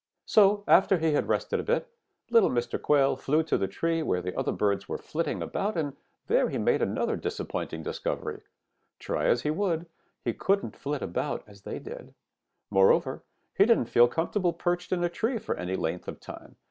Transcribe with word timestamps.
"So 0.25 0.63
after 0.67 0.97
he 0.97 1.11
had 1.13 1.27
rested 1.27 1.59
a 1.59 1.63
bit, 1.63 1.87
little 2.31 2.49
Mr. 2.49 2.81
Quail 2.81 3.15
flew 3.15 3.43
to 3.43 3.55
the 3.55 3.67
tree 3.67 4.01
where 4.01 4.19
the 4.19 4.35
other 4.35 4.51
birds 4.51 4.89
were 4.89 4.97
flitting 4.97 5.43
about, 5.43 5.77
and 5.77 5.95
there 6.25 6.49
he 6.49 6.57
made 6.57 6.81
another 6.81 7.15
disappointing 7.15 7.83
discovery. 7.83 8.41
Try 8.97 9.27
as 9.27 9.43
he 9.43 9.51
would, 9.51 9.85
he 10.25 10.33
couldn't 10.33 10.75
flit 10.75 11.03
about 11.03 11.43
as 11.45 11.61
they 11.61 11.77
did. 11.77 12.15
Moreover, 12.71 13.21
he 13.55 13.63
didn't 13.67 13.89
feel 13.91 14.07
comfortable 14.07 14.53
perched 14.53 14.91
in 14.91 15.03
a 15.03 15.07
tree 15.09 15.37
for 15.37 15.55
any 15.55 15.75
length 15.75 16.07
of 16.07 16.19
time. 16.19 16.55